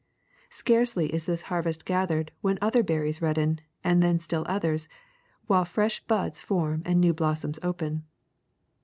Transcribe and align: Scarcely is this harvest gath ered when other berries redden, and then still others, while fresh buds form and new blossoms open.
Scarcely 0.49 1.13
is 1.13 1.27
this 1.27 1.43
harvest 1.43 1.85
gath 1.85 2.09
ered 2.09 2.29
when 2.41 2.57
other 2.59 2.81
berries 2.81 3.21
redden, 3.21 3.59
and 3.83 4.01
then 4.01 4.17
still 4.17 4.43
others, 4.49 4.89
while 5.45 5.63
fresh 5.63 6.03
buds 6.05 6.41
form 6.41 6.81
and 6.87 6.99
new 6.99 7.13
blossoms 7.13 7.59
open. 7.61 8.05